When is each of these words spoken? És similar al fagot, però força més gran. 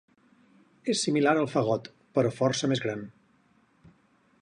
És 0.93 1.03
similar 1.07 1.35
al 1.43 1.49
fagot, 1.57 1.91
però 2.17 2.35
força 2.41 2.73
més 2.73 2.85
gran. 2.87 3.05